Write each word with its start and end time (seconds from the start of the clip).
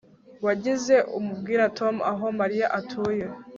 Wigeze 0.45 0.95
ubwira 1.17 1.63
Tom 1.77 1.95
aho 2.11 2.25
Mariya 2.39 2.67
atuye 2.79 3.25